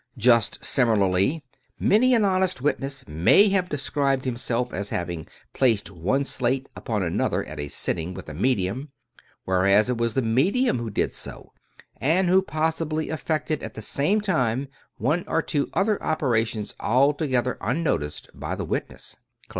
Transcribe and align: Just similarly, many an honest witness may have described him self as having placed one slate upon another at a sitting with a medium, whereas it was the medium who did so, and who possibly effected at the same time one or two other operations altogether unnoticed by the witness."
Just 0.17 0.65
similarly, 0.65 1.43
many 1.79 2.15
an 2.15 2.25
honest 2.25 2.59
witness 2.59 3.07
may 3.07 3.49
have 3.49 3.69
described 3.69 4.25
him 4.25 4.35
self 4.35 4.73
as 4.73 4.89
having 4.89 5.27
placed 5.53 5.91
one 5.91 6.25
slate 6.25 6.67
upon 6.75 7.03
another 7.03 7.43
at 7.45 7.59
a 7.59 7.67
sitting 7.67 8.15
with 8.15 8.27
a 8.27 8.33
medium, 8.33 8.89
whereas 9.45 9.91
it 9.91 9.99
was 9.99 10.15
the 10.15 10.23
medium 10.23 10.79
who 10.79 10.89
did 10.89 11.13
so, 11.13 11.53
and 11.97 12.29
who 12.29 12.41
possibly 12.41 13.11
effected 13.11 13.61
at 13.61 13.75
the 13.75 13.83
same 13.83 14.21
time 14.21 14.69
one 14.97 15.23
or 15.27 15.43
two 15.43 15.69
other 15.75 16.01
operations 16.01 16.73
altogether 16.79 17.59
unnoticed 17.61 18.27
by 18.33 18.55
the 18.55 18.65
witness." 18.65 19.17